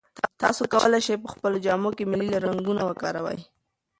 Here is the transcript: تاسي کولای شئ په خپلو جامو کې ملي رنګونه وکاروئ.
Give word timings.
تاسي 0.41 0.63
کولای 0.73 1.01
شئ 1.07 1.15
په 1.23 1.27
خپلو 1.33 1.57
جامو 1.65 1.89
کې 1.97 2.03
ملي 2.11 2.27
رنګونه 2.45 2.81
وکاروئ. 2.85 3.39